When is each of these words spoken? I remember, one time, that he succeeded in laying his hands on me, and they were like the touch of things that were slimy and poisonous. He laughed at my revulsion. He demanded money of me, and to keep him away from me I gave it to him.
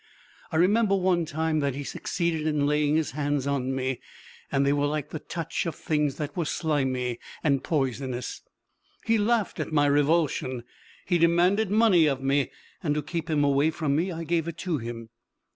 I 0.51 0.55
remember, 0.55 0.95
one 0.95 1.25
time, 1.25 1.59
that 1.59 1.75
he 1.75 1.83
succeeded 1.83 2.47
in 2.47 2.65
laying 2.65 2.95
his 2.95 3.11
hands 3.11 3.45
on 3.45 3.75
me, 3.75 3.99
and 4.51 4.65
they 4.65 4.73
were 4.73 4.87
like 4.87 5.11
the 5.11 5.19
touch 5.19 5.67
of 5.67 5.75
things 5.75 6.15
that 6.17 6.35
were 6.35 6.45
slimy 6.45 7.19
and 7.43 7.63
poisonous. 7.63 8.41
He 9.05 9.19
laughed 9.19 9.59
at 9.59 9.71
my 9.71 9.85
revulsion. 9.85 10.63
He 11.05 11.19
demanded 11.19 11.69
money 11.69 12.07
of 12.07 12.19
me, 12.19 12.49
and 12.81 12.95
to 12.95 13.03
keep 13.03 13.29
him 13.29 13.43
away 13.43 13.69
from 13.69 13.95
me 13.95 14.11
I 14.11 14.23
gave 14.23 14.47
it 14.47 14.57
to 14.57 14.79
him. 14.79 15.09